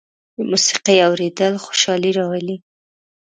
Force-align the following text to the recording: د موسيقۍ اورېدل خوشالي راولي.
د 0.35 0.37
موسيقۍ 0.49 0.97
اورېدل 1.07 1.53
خوشالي 1.65 2.11
راولي. 2.17 2.57